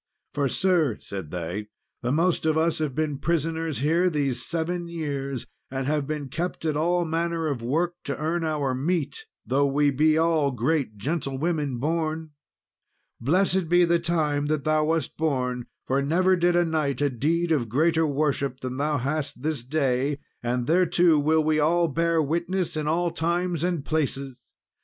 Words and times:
"For, 0.33 0.47
sir," 0.47 0.97
said 0.97 1.29
they, 1.29 1.67
"the 2.01 2.11
most 2.11 2.47
of 2.47 2.57
us 2.57 2.79
have 2.79 2.95
been 2.95 3.19
prisoners 3.19 3.81
here 3.81 4.09
these 4.09 4.43
seven 4.43 4.87
years; 4.87 5.45
and 5.69 5.85
have 5.85 6.07
been 6.07 6.27
kept 6.27 6.65
at 6.65 6.75
all 6.75 7.05
manner 7.05 7.45
of 7.45 7.61
work 7.61 7.93
to 8.05 8.17
earn 8.17 8.43
our 8.43 8.73
meat, 8.73 9.27
though 9.45 9.67
we 9.67 9.91
be 9.91 10.17
all 10.17 10.49
great 10.49 10.97
gentlewomen 10.97 11.77
born. 11.77 12.31
Blessed 13.19 13.69
be 13.69 13.85
the 13.85 13.99
time 13.99 14.47
that 14.47 14.63
thou 14.63 14.85
wast 14.85 15.17
born, 15.17 15.67
for 15.85 16.01
never 16.01 16.35
did 16.35 16.55
a 16.55 16.65
knight 16.65 16.99
a 17.01 17.11
deed 17.11 17.51
of 17.51 17.69
greater 17.69 18.07
worship 18.07 18.61
than 18.61 18.77
thou 18.77 18.97
hast 18.97 19.43
this 19.43 19.63
day, 19.63 20.17
and 20.41 20.65
thereto 20.65 21.19
will 21.19 21.43
we 21.43 21.59
all 21.59 21.87
bear 21.87 22.19
witness 22.23 22.75
in 22.75 22.87
all 22.87 23.11
times 23.11 23.63
and 23.63 23.85
places! 23.85 24.41